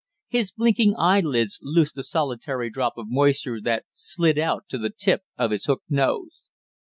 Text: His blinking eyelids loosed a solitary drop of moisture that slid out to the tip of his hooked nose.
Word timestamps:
His 0.29 0.51
blinking 0.51 0.95
eyelids 0.97 1.59
loosed 1.61 1.95
a 1.95 2.01
solitary 2.01 2.71
drop 2.71 2.97
of 2.97 3.05
moisture 3.11 3.61
that 3.61 3.85
slid 3.93 4.39
out 4.39 4.63
to 4.69 4.79
the 4.79 4.89
tip 4.89 5.21
of 5.37 5.51
his 5.51 5.65
hooked 5.65 5.91
nose. 5.91 6.41